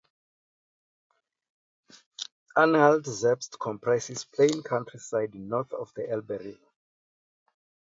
Anhalt-Zerbst 2.57 3.59
comprises 3.59 4.25
plain 4.25 4.63
countryside 4.63 5.35
north 5.35 5.73
of 5.73 5.93
the 5.93 6.09
Elbe 6.09 6.29
River. 6.31 6.67